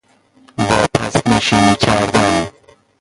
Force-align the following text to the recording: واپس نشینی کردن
واپس 0.57 1.27
نشینی 1.27 1.75
کردن 1.75 2.47